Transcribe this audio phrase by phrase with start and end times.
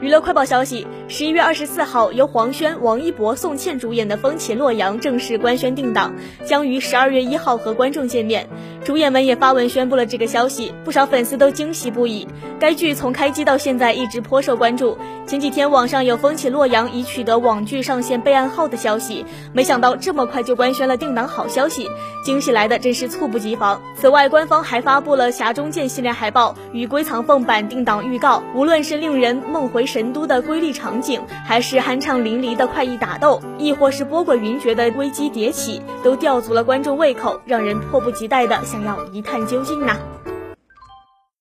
[0.00, 8.48] 娱乐快报消息：十一月二十四号，由黄轩、王一博、宋茜主演的《风起洛阳》正式官宣定档，将于十二月一号和观众见面。
[8.82, 12.26] 主演们也发文宣布了这个消息，不少粉丝都惊喜不已。
[12.58, 14.96] 该剧从开机到现在一直颇受关注。
[15.30, 21.88] 前几天网上有《风起洛阳》已取得网剧上线备案号的消息，没想到这么快就官宣了定档好消息，
[22.24, 23.80] 惊喜来的真是猝不及防。
[23.94, 29.86] 此外，官方还发布了《侠中剑》系列海报与《归藏凤》版定档预告，无论是令人梦回。
[29.86, 39.96] 神都的瑰丽场景，还是酣畅淋漓的快意打斗，亦或是波滚云谲的危机迭起，都吊足了观众胃口，让人迫不及待的想要一探究竟呢。